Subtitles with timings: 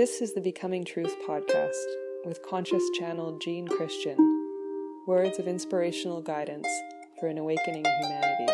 [0.00, 1.76] This is the Becoming Truth podcast
[2.24, 4.16] with conscious channel Jean Christian.
[5.06, 6.66] Words of inspirational guidance
[7.18, 8.52] for an awakening humanity.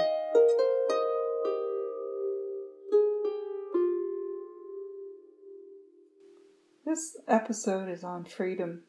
[6.85, 8.83] This episode is on freedom,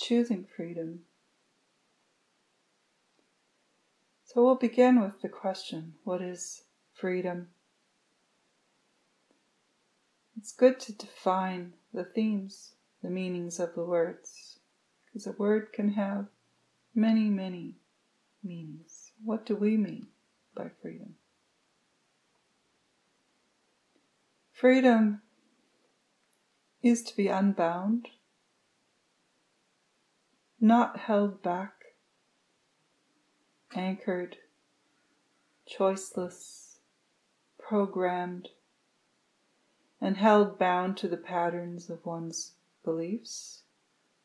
[0.00, 1.00] choosing freedom.
[4.24, 6.62] So we'll begin with the question what is
[6.94, 7.48] freedom?
[10.38, 14.60] It's good to define the themes, the meanings of the words,
[15.04, 16.26] because a word can have
[16.94, 17.78] many, many
[18.44, 19.10] meanings.
[19.24, 20.06] What do we mean
[20.54, 21.16] by freedom?
[24.52, 25.22] Freedom
[26.84, 28.06] is to be unbound,
[30.60, 31.72] not held back,
[33.74, 34.36] anchored,
[35.68, 36.78] choiceless,
[37.58, 38.50] programmed,
[40.00, 42.52] and held bound to the patterns of one's
[42.84, 43.62] beliefs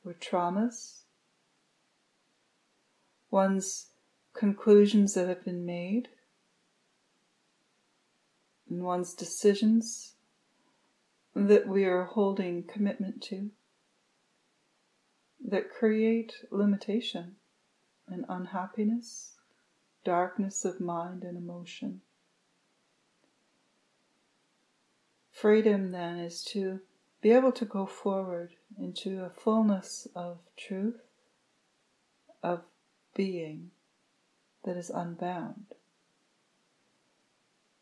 [0.05, 1.03] or traumas,
[3.31, 3.87] one's
[4.33, 6.09] conclusions that have been made,
[8.69, 10.13] and one's decisions
[11.35, 13.49] that we are holding commitment to
[15.45, 17.35] that create limitation
[18.07, 19.35] and unhappiness,
[20.03, 22.01] darkness of mind and emotion.
[25.33, 26.79] Freedom then is to
[27.19, 31.01] be able to go forward into a fullness of truth,
[32.43, 32.61] of
[33.15, 33.71] being
[34.63, 35.65] that is unbound.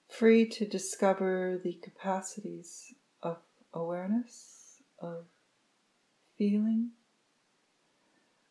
[0.07, 3.37] Free to discover the capacities of
[3.73, 5.25] awareness, of
[6.37, 6.91] feeling,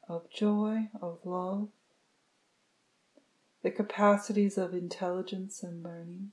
[0.09, 1.69] of joy, of love,
[3.63, 6.33] the capacities of intelligence and learning.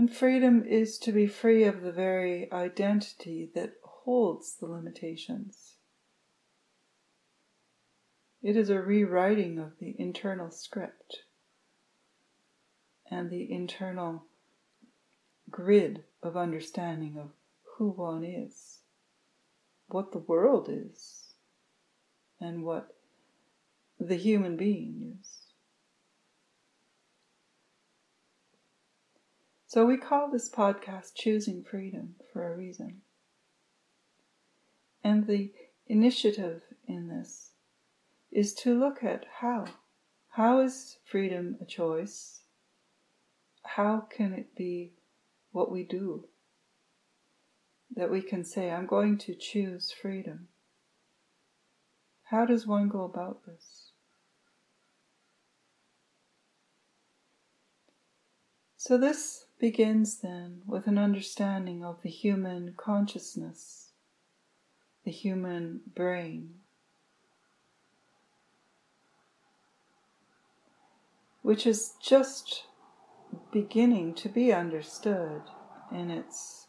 [0.00, 5.74] And freedom is to be free of the very identity that holds the limitations.
[8.42, 11.24] It is a rewriting of the internal script
[13.10, 14.24] and the internal
[15.50, 17.32] grid of understanding of
[17.74, 18.78] who one is,
[19.88, 21.34] what the world is,
[22.40, 22.96] and what
[23.98, 25.39] the human being is.
[29.70, 33.02] So we call this podcast Choosing Freedom for a reason.
[35.04, 35.52] And the
[35.86, 37.52] initiative in this
[38.32, 39.66] is to look at how.
[40.30, 42.40] How is freedom a choice?
[43.62, 44.94] How can it be
[45.52, 46.24] what we do?
[47.94, 50.48] That we can say, I'm going to choose freedom.
[52.24, 53.92] How does one go about this?
[58.76, 63.90] So, this begins then with an understanding of the human consciousness,
[65.04, 66.54] the human brain,
[71.42, 72.64] which is just
[73.52, 75.42] beginning to be understood
[75.92, 76.66] in its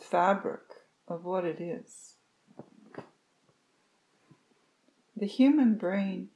[0.00, 0.62] fabric
[1.06, 2.14] of what it is.
[5.16, 6.30] The human brain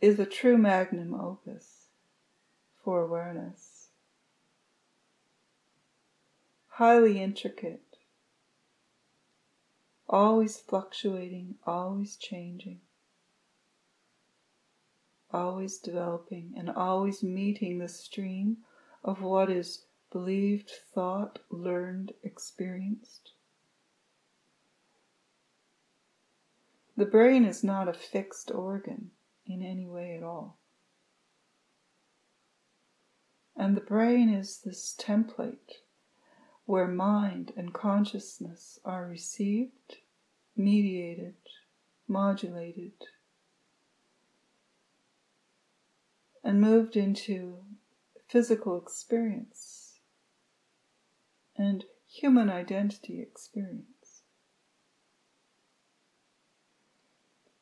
[0.00, 1.75] is a true magnum opus
[2.86, 3.88] for awareness.
[6.68, 7.96] Highly intricate,
[10.08, 12.78] always fluctuating, always changing,
[15.32, 18.58] always developing, and always meeting the stream
[19.02, 23.32] of what is believed, thought, learned, experienced.
[26.96, 29.10] The brain is not a fixed organ
[29.44, 30.56] in any way at all.
[33.56, 35.80] And the brain is this template
[36.66, 39.96] where mind and consciousness are received,
[40.56, 41.36] mediated,
[42.06, 42.92] modulated,
[46.44, 47.58] and moved into
[48.28, 50.00] physical experience
[51.56, 54.22] and human identity experience.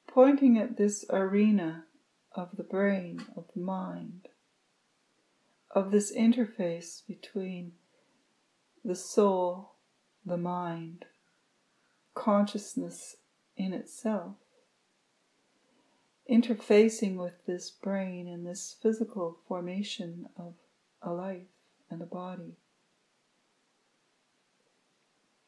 [0.07, 1.85] Pointing at this arena
[2.33, 4.29] of the brain, of the mind,
[5.75, 7.73] of this interface between
[8.85, 9.73] the soul,
[10.25, 11.05] the mind,
[12.15, 13.17] consciousness
[13.57, 14.37] in itself,
[16.31, 20.55] interfacing with this brain and this physical formation of
[21.03, 21.43] a life
[21.91, 22.55] and a body.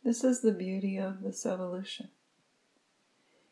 [0.04, 2.08] This is the beauty of this evolution.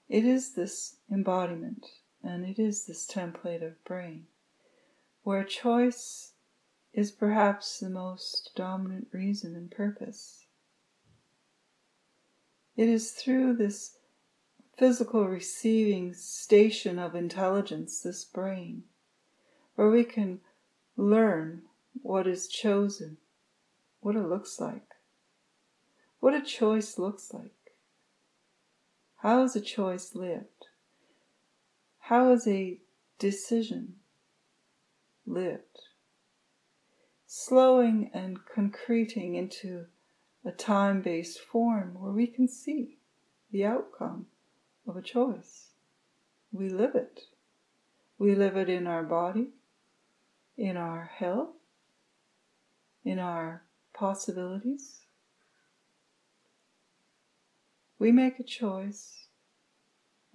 [0.09, 1.87] It is this embodiment
[2.23, 4.27] and it is this template of brain
[5.23, 6.34] where choice
[6.95, 10.47] is perhaps the most dominant reason and purpose.
[12.77, 13.97] It is through this
[14.77, 18.85] physical receiving station of intelligence, this brain,
[19.75, 20.41] where we can
[20.97, 21.63] learn
[22.03, 23.17] what is chosen,
[24.01, 24.95] what it looks like,
[26.21, 27.51] what a choice looks like.
[29.17, 30.67] How is a choice lived?
[31.99, 32.79] How is a
[33.19, 33.95] decision
[35.27, 35.81] lived?
[37.37, 39.87] Slowing and concreting into
[40.45, 42.99] a time based form where we can see
[43.51, 44.27] the outcome
[44.87, 45.71] of a choice.
[46.53, 47.23] We live it.
[48.21, 49.49] We live it in our body,
[50.57, 51.57] in our health,
[53.05, 55.01] in our possibilities.
[57.99, 59.27] We make a choice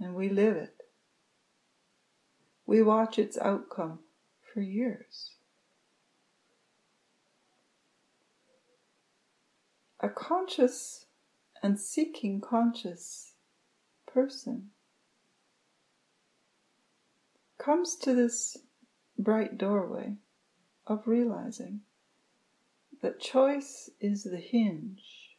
[0.02, 0.76] and we live it.
[2.66, 4.00] We watch its outcome
[4.54, 5.32] for years.
[10.02, 11.06] A conscious
[11.62, 13.34] and seeking conscious
[14.08, 14.70] person
[17.58, 18.58] comes to this
[19.18, 20.16] bright doorway
[20.88, 21.82] of realizing
[23.02, 25.38] that choice is the hinge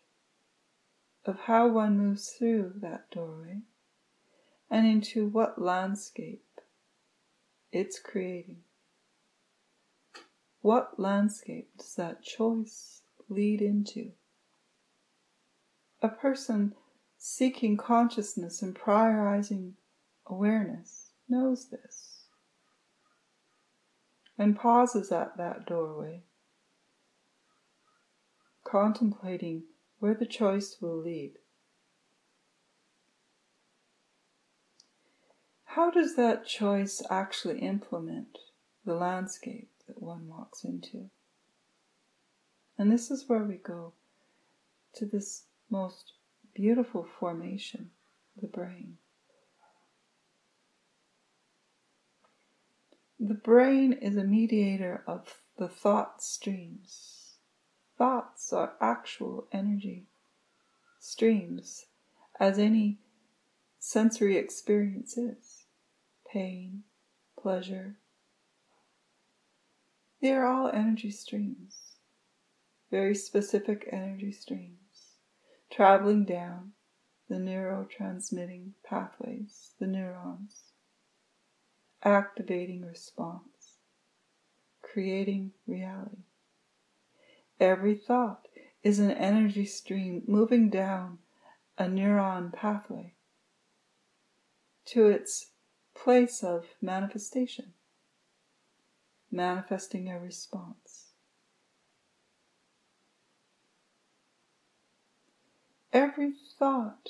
[1.25, 3.61] of how one moves through that doorway
[4.71, 6.45] and into what landscape
[7.73, 8.61] it's creating.
[10.61, 14.13] What landscape does that choice lead into?
[16.03, 16.75] A person
[17.19, 19.73] seeking consciousness and prioritizing
[20.27, 22.21] awareness knows this
[24.41, 26.23] and pauses at that doorway,
[28.65, 29.65] contemplating
[29.99, 31.35] where the choice will lead.
[35.65, 38.39] How does that choice actually implement
[38.87, 41.11] the landscape that one walks into?
[42.79, 43.93] And this is where we go
[44.95, 46.15] to this most
[46.55, 47.91] beautiful formation,
[48.41, 48.97] the brain.
[53.19, 57.35] The brain is a mediator of the thought streams.
[57.99, 60.07] Thoughts are actual energy
[60.99, 61.87] streams,
[62.39, 62.99] as any
[63.79, 65.67] sensory experience is
[66.31, 66.85] pain,
[67.39, 67.97] pleasure.
[70.23, 71.97] They are all energy streams,
[72.91, 74.80] very specific energy streams
[75.71, 76.73] traveling down
[77.29, 80.73] the neurotransmitting pathways, the neurons,
[82.03, 83.79] activating response,
[84.83, 86.25] creating reality.
[87.61, 88.49] Every thought
[88.83, 91.19] is an energy stream moving down
[91.79, 93.15] a neuron pathway
[94.87, 95.53] to its
[95.95, 97.75] place of manifestation,
[99.31, 100.80] manifesting a response.
[105.93, 107.09] Every thought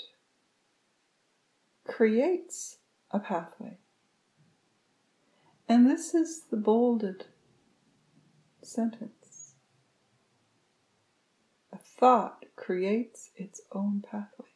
[1.86, 2.78] creates
[3.10, 3.76] a pathway.
[5.68, 7.26] And this is the bolded
[8.62, 9.54] sentence.
[11.72, 14.48] A thought creates its own pathway,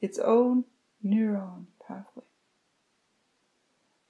[0.00, 0.64] its own
[1.04, 2.24] neuron pathway.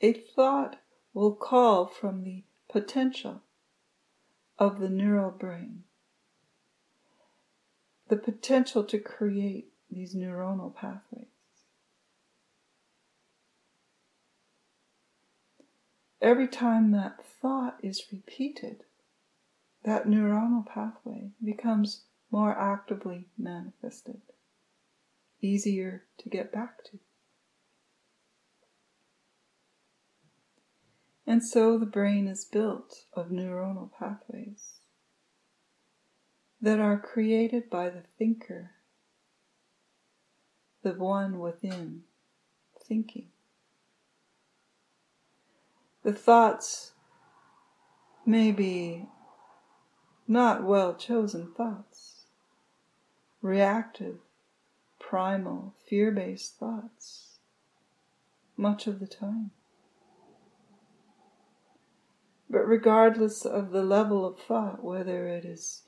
[0.03, 0.81] A thought
[1.15, 3.41] will call from the potential
[4.59, 5.85] of the neural brain
[8.09, 11.27] the potential to create these neuronal pathways.
[16.21, 18.85] Every time that thought is repeated,
[19.85, 24.21] that neuronal pathway becomes more actively manifested,
[25.41, 26.99] easier to get back to.
[31.27, 34.81] And so the brain is built of neuronal pathways
[36.61, 38.73] that are created by the thinker,
[40.83, 42.03] the one within
[42.87, 43.29] thinking.
[46.03, 46.93] The thoughts
[48.25, 49.07] may be
[50.29, 52.27] not well chosen thoughts,
[53.43, 54.19] reactive,
[54.99, 57.39] primal, fear based thoughts,
[58.57, 59.51] much of the time.
[62.49, 65.83] But regardless of the level of thought, whether it is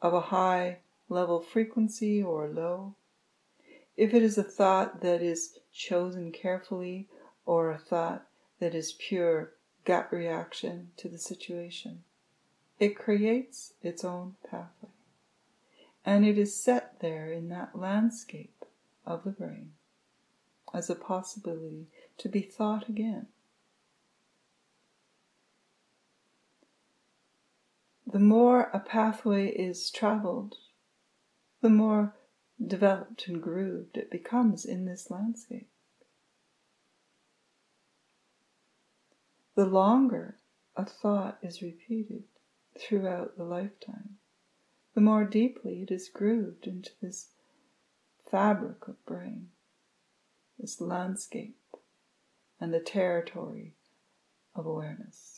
[0.00, 0.78] of a high
[1.08, 2.94] level frequency or low,
[3.96, 7.08] if it is a thought that is chosen carefully
[7.44, 8.26] or a thought
[8.60, 9.52] that is pure
[9.84, 12.04] gut reaction to the situation,
[12.78, 14.90] it creates its own pathway.
[16.04, 18.64] And it is set there in that landscape
[19.04, 19.72] of the brain
[20.72, 21.86] as a possibility
[22.18, 23.26] to be thought again.
[28.10, 30.54] The more a pathway is traveled,
[31.60, 32.14] the more
[32.64, 35.68] developed and grooved it becomes in this landscape.
[39.56, 40.38] The longer
[40.74, 42.24] a thought is repeated
[42.80, 44.16] throughout the lifetime,
[44.94, 47.32] the more deeply it is grooved into this
[48.30, 49.48] fabric of brain,
[50.58, 51.58] this landscape,
[52.58, 53.74] and the territory
[54.54, 55.37] of awareness.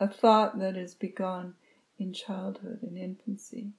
[0.00, 1.56] A thought that is begun
[1.98, 3.74] in childhood and infancy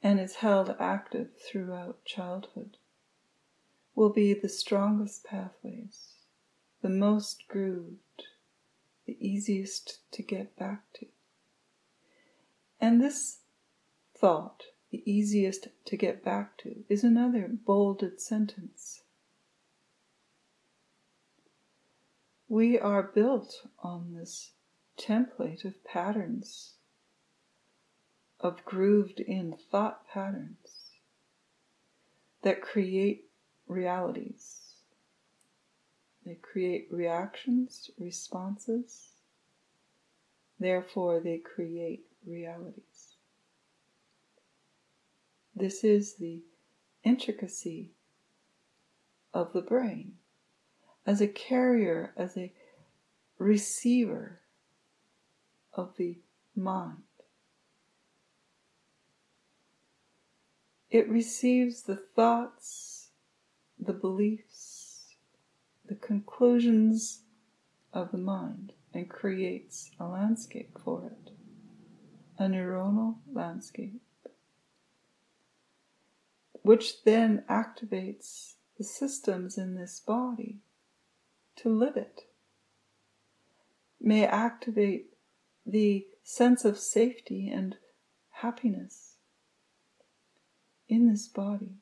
[0.00, 2.76] and is held active throughout childhood
[3.96, 6.12] will be the strongest pathways,
[6.80, 8.22] the most grooved,
[9.04, 11.06] the easiest to get back to.
[12.80, 13.40] And this
[14.16, 14.62] thought,
[14.92, 19.02] the easiest to get back to, is another bolded sentence.
[22.48, 24.52] We are built on this
[24.98, 26.74] template of patterns,
[28.40, 30.98] of grooved in thought patterns
[32.42, 33.24] that create
[33.66, 34.74] realities.
[36.24, 39.12] They create reactions, responses,
[40.58, 43.14] therefore, they create realities.
[45.54, 46.40] This is the
[47.02, 47.92] intricacy
[49.32, 50.14] of the brain
[51.06, 52.52] as a carrier, as a
[53.38, 54.40] receiver
[55.78, 56.18] of the
[56.56, 57.04] mind.
[60.90, 63.10] It receives the thoughts,
[63.78, 65.14] the beliefs,
[65.86, 67.22] the conclusions
[67.92, 71.30] of the mind and creates a landscape for it,
[72.38, 74.02] a neuronal landscape,
[76.62, 80.58] which then activates the systems in this body
[81.56, 82.22] to live it,
[84.00, 85.17] may activate
[85.68, 87.76] the sense of safety and
[88.30, 89.16] happiness
[90.88, 91.76] in this body,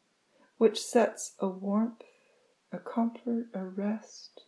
[0.59, 2.02] which sets a warmth,
[2.73, 4.43] a comfort, a rest,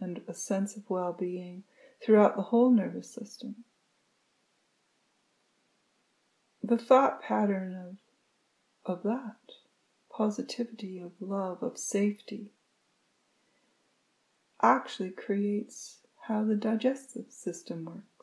[0.00, 1.64] and a sense of well being
[2.02, 3.56] throughout the whole nervous system.
[6.62, 7.98] The thought pattern
[8.84, 9.36] of, of that
[10.10, 12.52] positivity, of love, of safety,
[14.62, 18.17] actually creates how the digestive system works.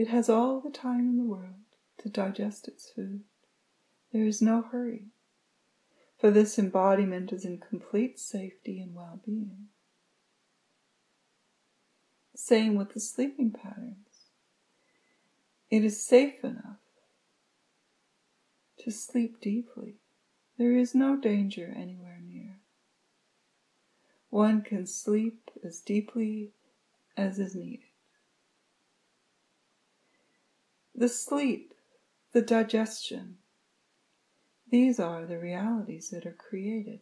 [0.00, 3.20] It has all the time in the world to digest its food.
[4.14, 5.08] There is no hurry,
[6.18, 9.68] for this embodiment is in complete safety and well being.
[12.34, 14.30] Same with the sleeping patterns.
[15.68, 16.80] It is safe enough
[18.78, 19.96] to sleep deeply.
[20.56, 22.60] There is no danger anywhere near.
[24.30, 26.52] One can sleep as deeply
[27.18, 27.89] as is needed.
[31.00, 31.72] The sleep,
[32.32, 33.38] the digestion,
[34.68, 37.00] these are the realities that are created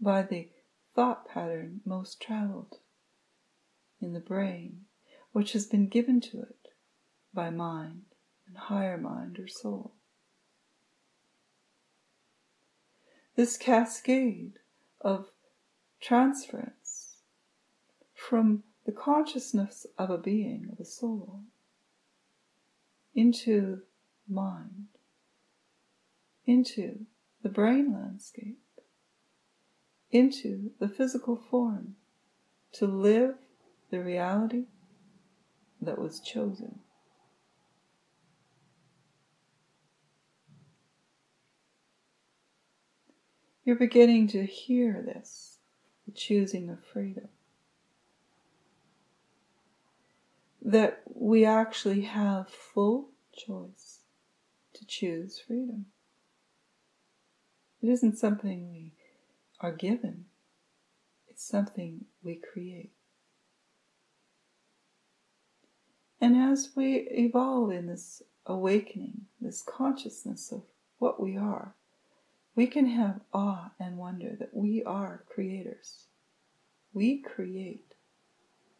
[0.00, 0.48] by the
[0.94, 2.78] thought pattern most traveled
[4.00, 4.86] in the brain,
[5.32, 6.68] which has been given to it
[7.34, 8.04] by mind
[8.48, 9.92] and higher mind or soul.
[13.36, 14.58] This cascade
[15.02, 15.28] of
[16.00, 17.18] transference
[18.14, 21.42] from the consciousness of a being, of a soul,
[23.14, 23.82] into
[24.28, 24.88] mind,
[26.46, 27.06] into
[27.42, 28.58] the brain landscape,
[30.10, 31.96] into the physical form,
[32.72, 33.34] to live
[33.90, 34.64] the reality
[35.80, 36.78] that was chosen.
[43.64, 45.58] You're beginning to hear this
[46.06, 47.28] the choosing of freedom.
[50.64, 54.00] That we actually have full choice
[54.74, 55.86] to choose freedom.
[57.82, 58.92] It isn't something we
[59.60, 60.26] are given,
[61.28, 62.92] it's something we create.
[66.20, 70.62] And as we evolve in this awakening, this consciousness of
[70.98, 71.74] what we are,
[72.54, 76.04] we can have awe and wonder that we are creators.
[76.92, 77.94] We create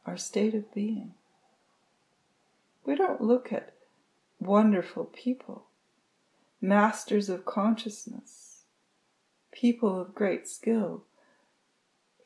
[0.07, 1.15] our state of being.
[2.85, 3.75] We don't look at
[4.41, 5.67] wonderful people,
[6.61, 8.65] masters of consciousness,
[9.53, 11.05] people of great skill,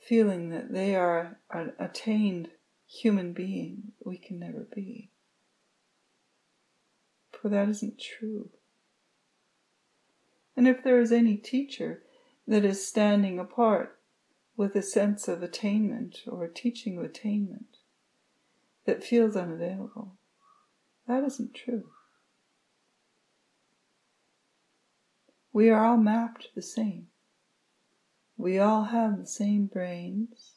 [0.01, 2.51] feeling that they are an attained
[2.87, 5.11] human being we can never be.
[7.33, 8.51] For that isn't true.
[10.57, 12.03] And if there is any teacher
[12.49, 13.99] that is standing apart
[14.57, 17.77] with a sense of attainment or a teaching of attainment,
[18.87, 20.13] that feels unavailable.
[21.07, 21.91] That isn't true.
[25.53, 27.07] We are all mapped the same.
[28.37, 30.53] We all have the same brains.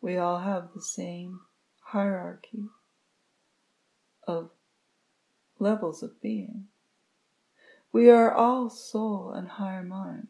[0.00, 1.40] We all have the same
[1.80, 2.64] hierarchy
[4.26, 4.50] of
[5.58, 6.66] levels of being.
[7.92, 10.28] We are all soul and higher mind.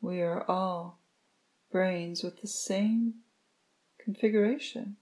[0.00, 0.98] We are all
[1.70, 3.14] brains with the same
[3.98, 4.96] configuration.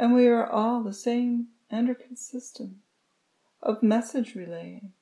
[0.00, 2.76] And we are all the same endocrine system
[3.62, 4.92] of message relaying.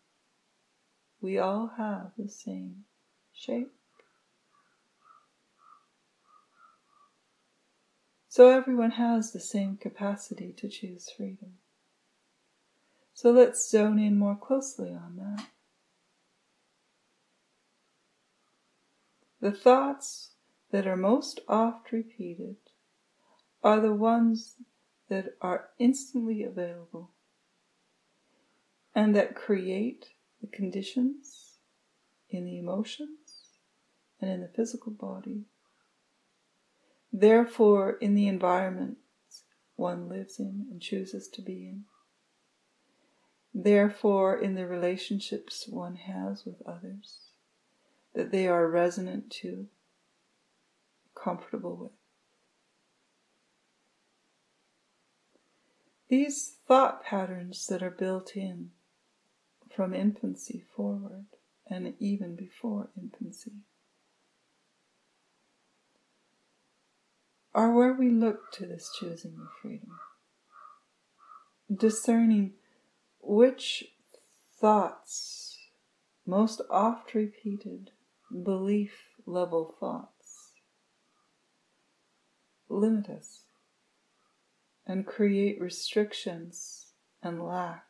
[1.21, 2.85] We all have the same
[3.33, 3.71] shape.
[8.29, 11.59] So everyone has the same capacity to choose freedom.
[13.15, 15.47] So let's zone in more closely on that.
[19.41, 20.33] The thoughts
[20.73, 22.57] that are most oft repeated
[23.63, 24.57] are the ones
[25.09, 27.11] that are instantly available
[28.95, 30.11] and that create
[30.41, 31.59] the conditions
[32.31, 33.51] in the emotions
[34.21, 35.45] and in the physical body.
[37.13, 38.99] Therefore, in the environment
[39.77, 41.85] one lives in and chooses to be in.
[43.55, 47.31] Therefore, in the relationships one has with others,
[48.15, 49.69] that they are resonant to,
[51.15, 51.98] comfortable with.
[56.09, 58.71] These thought patterns that are built in
[59.71, 61.27] from infancy forward
[61.69, 63.53] and even before infancy
[67.55, 69.99] are where we look to this choosing of freedom,
[71.75, 72.55] discerning
[73.21, 73.85] which
[74.59, 75.59] thoughts,
[76.25, 77.91] most oft repeated
[78.45, 78.93] belief
[79.27, 80.53] level thoughts,
[82.69, 83.45] limit us
[84.89, 86.87] and create restrictions
[87.23, 87.85] and lack,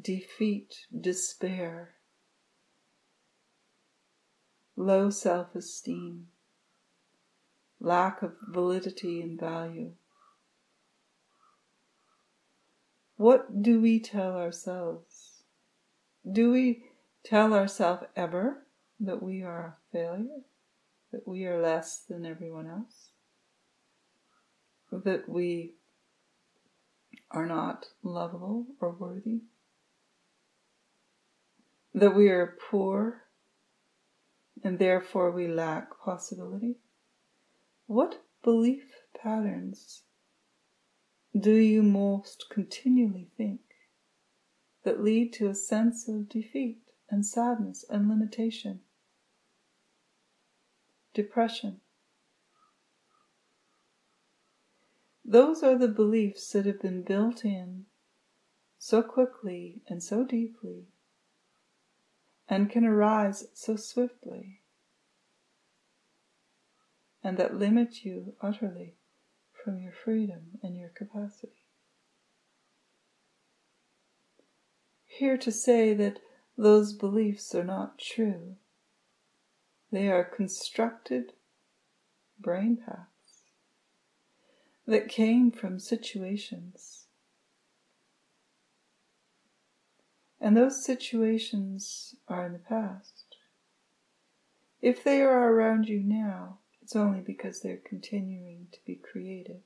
[0.00, 1.90] defeat, despair,
[4.74, 6.28] low self esteem,
[7.78, 9.92] lack of validity and value.
[13.16, 15.42] What do we tell ourselves?
[16.30, 16.84] Do we
[17.22, 18.64] tell ourselves ever
[18.98, 20.40] that we are a failure?
[21.12, 23.10] That we are less than everyone else?
[24.90, 25.74] That we
[27.32, 29.40] are not lovable or worthy,
[31.94, 33.22] that we are poor
[34.64, 36.76] and therefore we lack possibility?
[37.86, 40.02] What belief patterns
[41.38, 43.60] do you most continually think
[44.84, 46.78] that lead to a sense of defeat
[47.10, 48.80] and sadness and limitation?
[51.14, 51.81] Depression,
[55.32, 57.86] Those are the beliefs that have been built in
[58.76, 60.88] so quickly and so deeply
[62.46, 64.60] and can arise so swiftly
[67.24, 68.96] and that limit you utterly
[69.64, 71.64] from your freedom and your capacity.
[75.06, 76.18] Here to say that
[76.58, 78.56] those beliefs are not true.
[79.90, 81.32] They are constructed
[82.38, 83.11] brain paths
[84.86, 87.06] that came from situations.
[90.40, 93.36] And those situations are in the past.
[94.80, 99.60] If they are around you now, it's only because they're continuing to be created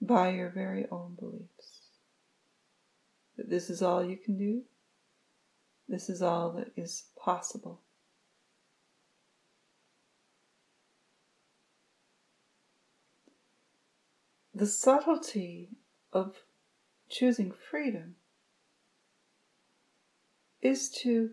[0.00, 1.80] by your very own beliefs.
[3.36, 4.62] That this is all you can do,
[5.88, 7.80] this is all that is possible.
[14.60, 15.70] The subtlety
[16.12, 16.34] of
[17.08, 18.16] choosing freedom
[20.60, 21.30] is to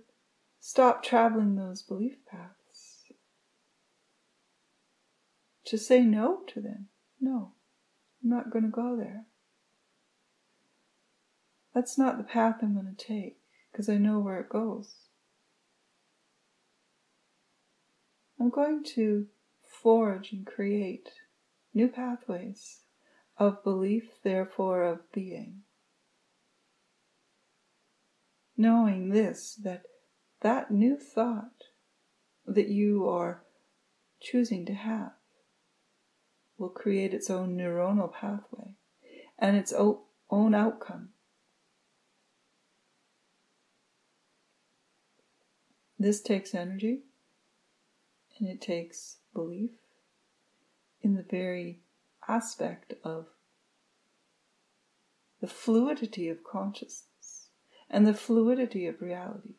[0.61, 3.03] stop traveling those belief paths,
[5.65, 6.87] to say no to them.
[7.19, 7.51] No,
[8.23, 9.25] I'm not going to go there.
[11.75, 14.93] That's not the path I'm going to take because I know where it goes.
[18.39, 19.25] I'm going to
[19.65, 21.09] forge and create
[21.73, 22.83] new pathways
[23.39, 25.61] of belief, therefore of being.
[28.55, 29.83] Knowing this, that
[30.41, 31.63] that new thought
[32.45, 33.43] that you are
[34.19, 35.11] choosing to have
[36.57, 38.73] will create its own neuronal pathway
[39.37, 39.73] and its
[40.29, 41.09] own outcome.
[45.99, 47.01] This takes energy
[48.39, 49.71] and it takes belief
[51.01, 51.79] in the very
[52.27, 53.27] aspect of
[55.41, 57.49] the fluidity of consciousness
[57.89, 59.55] and the fluidity of reality.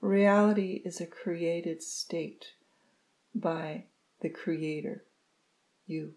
[0.00, 2.54] Reality is a created state
[3.34, 3.84] by
[4.20, 5.04] the Creator,
[5.86, 6.14] you.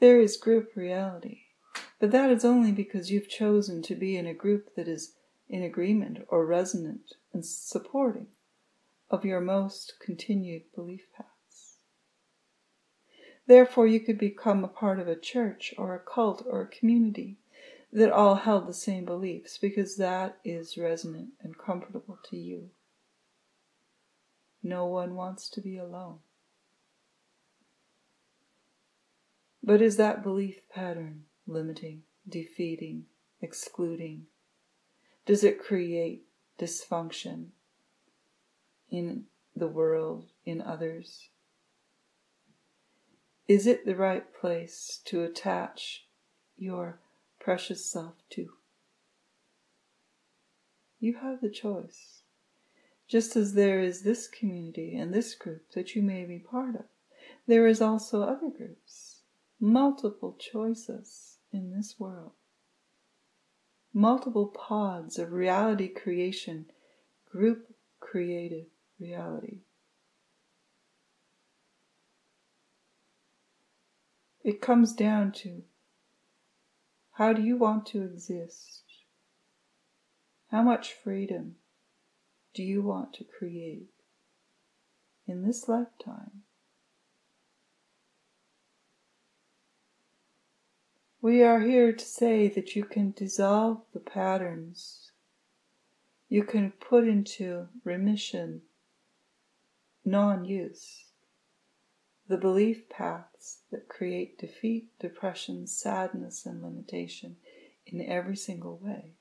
[0.00, 1.40] There is group reality,
[1.98, 5.14] but that is only because you've chosen to be in a group that is
[5.48, 8.28] in agreement or resonant and supporting
[9.10, 11.27] of your most continued belief paths.
[13.48, 17.38] Therefore, you could become a part of a church or a cult or a community
[17.90, 22.68] that all held the same beliefs because that is resonant and comfortable to you.
[24.62, 26.18] No one wants to be alone.
[29.64, 33.06] But is that belief pattern limiting, defeating,
[33.40, 34.26] excluding?
[35.24, 36.24] Does it create
[36.58, 37.46] dysfunction
[38.90, 39.24] in
[39.56, 41.30] the world, in others?
[43.48, 46.04] Is it the right place to attach
[46.58, 47.00] your
[47.40, 48.50] precious self to?
[51.00, 52.20] You have the choice.
[53.08, 56.84] Just as there is this community and this group that you may be part of,
[57.46, 59.22] there is also other groups,
[59.58, 62.32] multiple choices in this world,
[63.94, 66.66] multiple pods of reality creation,
[67.30, 68.66] group created
[69.00, 69.60] reality.
[74.48, 75.64] It comes down to
[77.18, 78.82] how do you want to exist?
[80.50, 81.56] How much freedom
[82.54, 83.90] do you want to create
[85.26, 86.44] in this lifetime?
[91.20, 95.10] We are here to say that you can dissolve the patterns,
[96.30, 98.62] you can put into remission
[100.06, 101.07] non use,
[102.28, 107.36] the belief paths that create defeat, depression, sadness, and limitation
[107.86, 109.12] in every single way.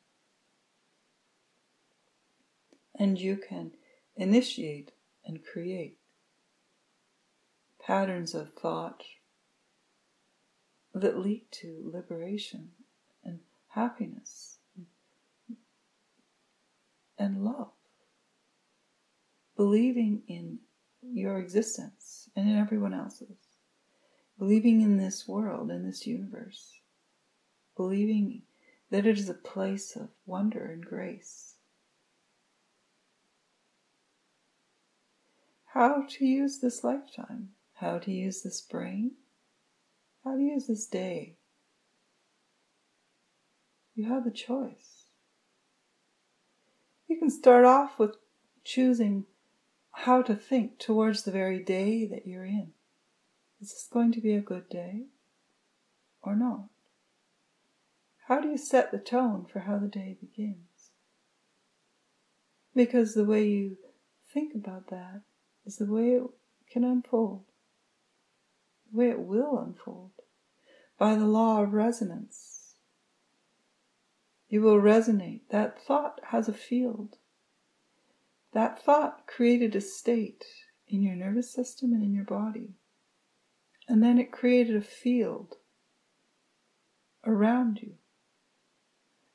[2.99, 3.71] And you can
[4.17, 4.91] initiate
[5.25, 5.97] and create
[7.85, 9.03] patterns of thought
[10.93, 12.71] that lead to liberation
[13.23, 13.39] and
[13.69, 14.57] happiness
[17.17, 17.71] and love.
[19.55, 20.59] Believing in
[21.01, 23.35] your existence and in everyone else's.
[24.37, 26.75] Believing in this world, in this universe.
[27.75, 28.43] Believing
[28.91, 31.55] that it is a place of wonder and grace.
[35.65, 39.13] How to use this lifetime, how to use this brain,
[40.23, 41.37] how to use this day.
[43.95, 45.05] You have a choice.
[47.07, 48.15] You can start off with
[48.63, 49.25] choosing
[50.01, 52.71] how to think towards the very day that you're in.
[53.59, 55.05] Is this going to be a good day
[56.21, 56.69] or not?
[58.27, 60.91] How do you set the tone for how the day begins?
[62.75, 63.77] Because the way you
[64.31, 65.21] think about that
[65.65, 66.23] is the way it
[66.71, 67.45] can unfold,
[68.91, 70.11] the way it will unfold,
[70.99, 72.75] by the law of resonance.
[74.47, 75.41] You will resonate.
[75.49, 77.17] That thought has a field.
[78.57, 80.43] That thought created a state
[80.87, 82.73] in your nervous system and in your body.
[83.87, 85.57] And then it created a field
[87.23, 87.97] around you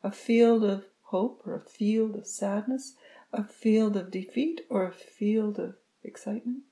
[0.03, 2.97] a field of hope or a field of sadness,
[3.33, 6.65] a field of defeat or a field of excitement.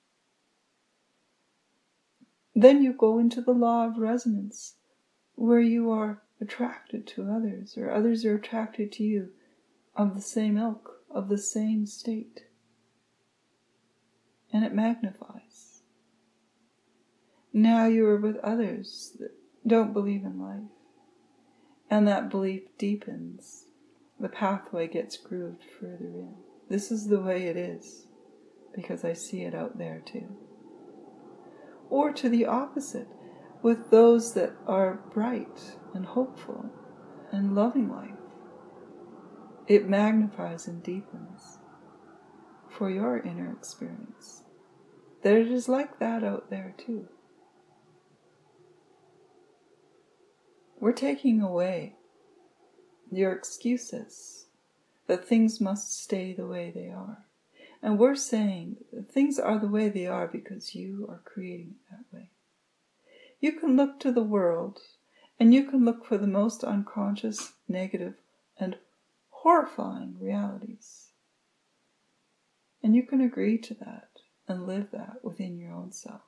[2.52, 4.74] Then you go into the law of resonance
[5.36, 9.30] where you are attracted to others or others are attracted to you
[9.94, 12.44] of the same ilk of the same state.
[14.52, 15.82] And it magnifies.
[17.52, 19.32] Now you are with others that
[19.66, 20.70] don't believe in life.
[21.88, 23.64] And that belief deepens.
[24.18, 26.34] The pathway gets grooved further in.
[26.68, 28.06] This is the way it is,
[28.74, 30.36] because I see it out there too.
[31.88, 33.08] Or to the opposite,
[33.62, 36.70] with those that are bright and hopeful
[37.32, 38.19] and loving life
[39.70, 41.58] it magnifies and deepens
[42.68, 44.42] for your inner experience.
[45.22, 47.06] That it is like that out there too.
[50.80, 51.94] We're taking away
[53.12, 54.46] your excuses
[55.06, 57.26] that things must stay the way they are.
[57.80, 61.92] And we're saying that things are the way they are because you are creating it
[61.92, 62.30] that way.
[63.38, 64.80] You can look to the world
[65.38, 68.14] and you can look for the most unconscious, negative,
[69.42, 71.12] horrifying realities.
[72.82, 74.08] And you can agree to that
[74.46, 76.20] and live that within your own self.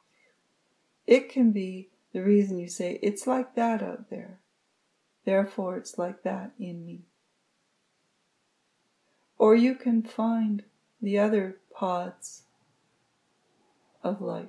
[1.07, 4.41] It can be the reason you say, it's like that out there.
[5.27, 7.03] Therefore, it's like that in me.
[9.37, 10.63] Or you can find
[11.03, 12.45] the other pods
[14.03, 14.49] of life,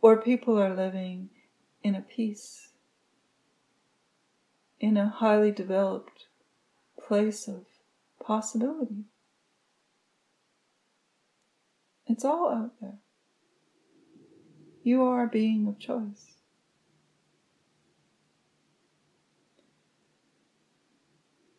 [0.00, 1.30] or people are living
[1.82, 2.68] in a peace,
[4.78, 6.26] in a highly developed
[7.06, 7.64] place of
[8.24, 9.04] possibility.
[12.06, 12.98] It's all out there.
[14.82, 16.32] You are a being of choice.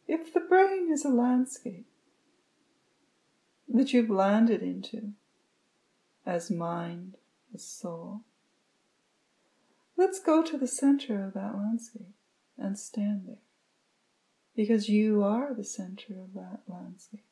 [0.08, 1.88] If the brain is a landscape
[3.68, 5.14] that you've landed into
[6.26, 7.18] as mind,
[7.54, 8.22] as soul,
[9.98, 12.14] let's go to the center of that landscape
[12.58, 13.45] and stand there
[14.56, 17.26] because you are the center of that landscape.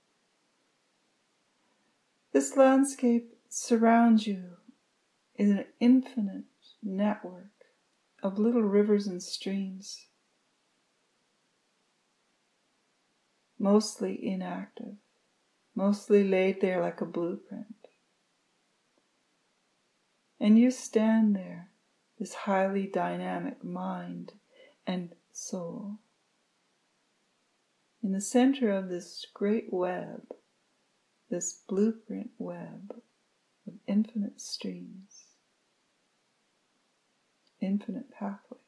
[2.33, 4.57] This landscape surrounds you
[5.35, 6.43] in an infinite
[6.81, 7.51] network
[8.21, 10.07] of little rivers and streams,
[13.57, 14.95] mostly inactive,
[15.75, 17.67] mostly laid there like a blueprint.
[20.39, 21.69] And you stand there,
[22.19, 24.33] this highly dynamic mind
[24.85, 25.99] and soul
[28.03, 30.23] in the center of this great web,
[31.29, 32.93] this blueprint web
[33.65, 35.23] of infinite streams,
[37.61, 38.59] infinite pathways.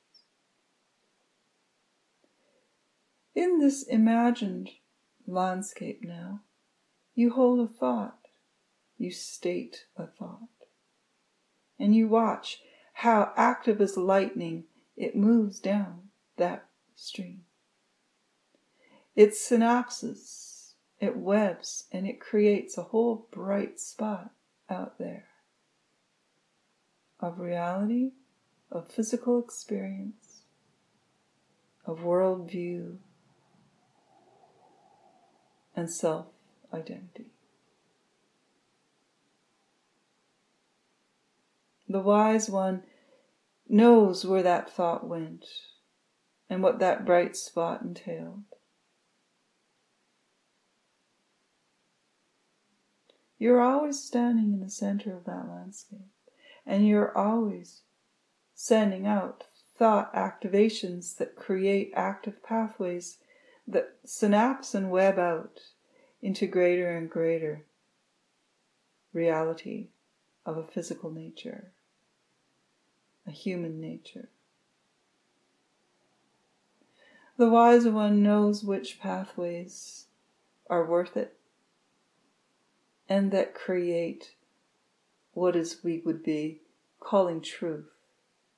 [3.36, 4.70] In this imagined
[5.28, 6.40] landscape now,
[7.14, 8.20] you hold a thought,
[8.98, 10.48] you state a thought,
[11.78, 12.62] and you watch
[12.94, 14.64] how active as lightning
[14.96, 16.04] it moves down
[16.38, 17.42] that stream.
[19.16, 24.32] It synapses, it webs, and it creates a whole bright spot
[24.70, 25.28] out there
[27.20, 28.12] of reality,
[28.70, 30.42] of physical experience,
[31.86, 32.98] of worldview,
[35.76, 36.28] and self
[36.74, 37.32] identity.
[41.88, 42.84] The wise one
[43.70, 45.46] knows where that thought went
[46.50, 48.55] and what that bright spot entailed.
[53.38, 56.08] You're always standing in the center of that landscape,
[56.66, 57.82] and you're always
[58.54, 59.46] sending out
[59.78, 63.18] thought activations that create active pathways
[63.68, 65.60] that synapse and web out
[66.22, 67.66] into greater and greater
[69.12, 69.88] reality
[70.46, 71.72] of a physical nature,
[73.28, 74.30] a human nature.
[77.38, 80.06] The wise one knows which pathways
[80.70, 81.38] are worth it
[83.08, 84.32] and that create
[85.34, 86.62] what is we would be
[87.00, 87.90] calling truth,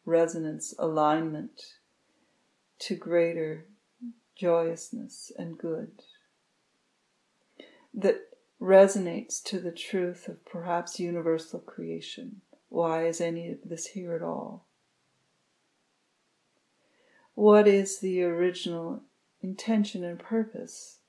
[0.06, 1.62] resonance, alignment
[2.80, 3.66] to greater
[4.36, 5.92] joyousness and good.
[7.94, 8.30] That
[8.62, 12.42] resonates to the truth of perhaps universal creation.
[12.70, 14.66] Why is any of this here at all?
[17.34, 19.04] What is the original
[19.42, 21.00] intention and purpose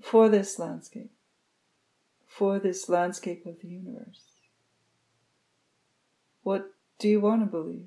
[0.00, 1.10] for this landscape?
[2.36, 4.20] For this landscape of the universe?
[6.42, 7.86] What do you want to believe?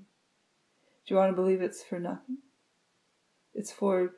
[1.06, 2.40] Do you want to believe it's for nothing?
[3.54, 4.14] It's for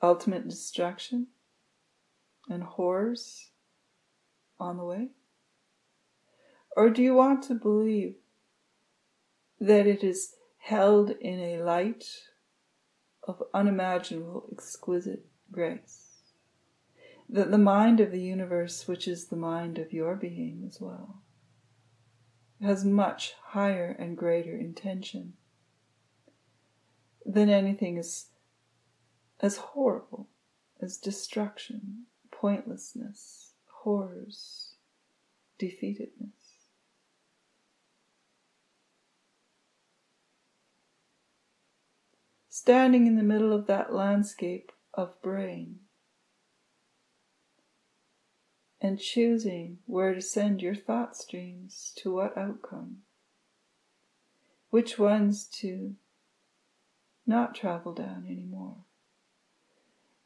[0.00, 1.26] ultimate destruction
[2.48, 3.50] and horrors
[4.60, 5.08] on the way?
[6.76, 8.14] Or do you want to believe
[9.60, 12.06] that it is held in a light
[13.26, 16.05] of unimaginable, exquisite grace?
[17.28, 21.22] That the mind of the universe, which is the mind of your being as well,
[22.62, 25.34] has much higher and greater intention
[27.24, 28.26] than anything as,
[29.40, 30.28] as horrible
[30.80, 34.74] as destruction, pointlessness, horrors,
[35.60, 36.36] defeatedness.
[42.48, 45.80] Standing in the middle of that landscape of brain,
[48.86, 52.98] and choosing where to send your thought streams to what outcome,
[54.70, 55.96] which ones to
[57.26, 58.76] not travel down anymore,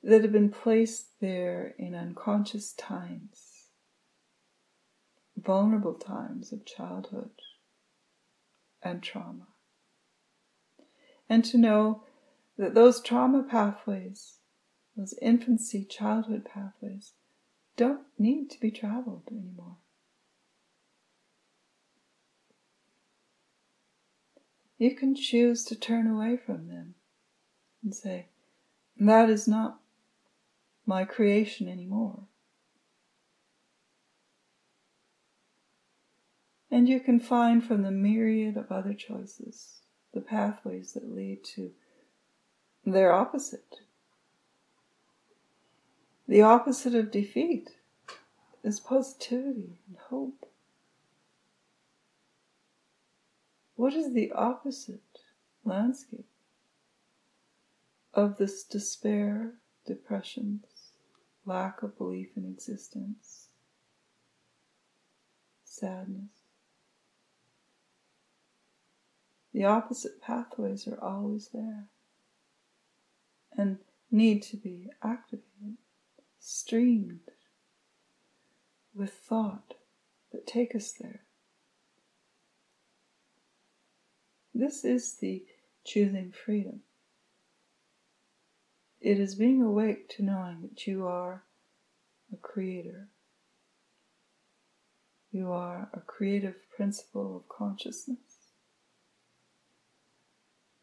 [0.02, 3.68] that have been placed there in unconscious times,
[5.38, 7.30] vulnerable times of childhood
[8.82, 9.46] and trauma.
[11.30, 12.02] And to know
[12.58, 14.34] that those trauma pathways,
[14.94, 17.14] those infancy childhood pathways,
[17.76, 19.76] don't need to be traveled anymore.
[24.78, 26.94] You can choose to turn away from them
[27.82, 28.28] and say,
[28.98, 29.80] That is not
[30.86, 32.24] my creation anymore.
[36.70, 39.80] And you can find from the myriad of other choices
[40.14, 41.72] the pathways that lead to
[42.84, 43.80] their opposite.
[46.30, 47.70] The opposite of defeat
[48.62, 50.48] is positivity and hope.
[53.74, 55.24] What is the opposite
[55.64, 56.28] landscape
[58.14, 60.92] of this despair, depressions,
[61.44, 63.48] lack of belief in existence,
[65.64, 66.30] sadness?
[69.52, 71.88] The opposite pathways are always there
[73.58, 73.78] and
[74.12, 75.49] need to be activated,
[76.50, 77.20] streamed
[78.92, 79.74] with thought
[80.32, 81.22] that take us there.
[84.52, 85.44] This is the
[85.84, 86.80] choosing freedom.
[89.00, 91.44] It is being awake to knowing that you are
[92.32, 93.08] a creator.
[95.30, 98.18] You are a creative principle of consciousness.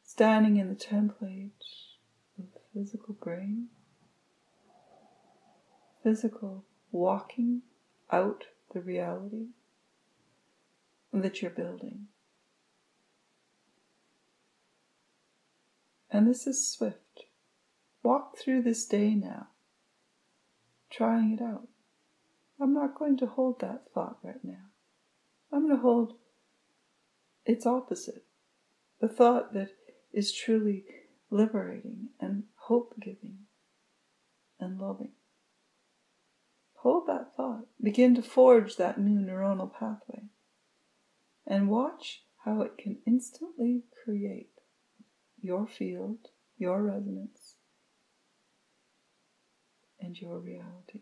[0.06, 1.52] Standing in the template
[2.40, 3.68] of physical brain,
[6.08, 7.62] physical walking
[8.14, 9.48] out the reality
[11.12, 12.08] that you're building.
[16.10, 17.26] And this is swift.
[18.04, 19.48] Walk through this day now,
[20.90, 21.68] trying it out.
[22.58, 24.70] I'm not going to hold that thought right now.
[25.52, 26.14] I'm going to hold
[27.46, 28.24] its opposite,
[29.02, 29.72] the thought that
[30.14, 30.86] is truly
[31.30, 33.40] liberating and hope giving
[34.58, 35.12] and loving.
[36.88, 37.66] Hold that thought.
[37.84, 40.22] Begin to forge that new neuronal pathway.
[41.46, 44.54] And watch how it can instantly create
[45.42, 47.56] your field, your resonance,
[50.00, 51.02] and your reality.